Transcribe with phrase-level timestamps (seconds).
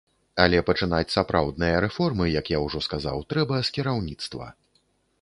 [0.45, 4.53] Але пачынаць сапраўдныя рэформы, як я ўжо сказаў, трэба з кіраўніцтва.